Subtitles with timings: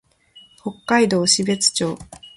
[0.61, 1.99] 北海道標津町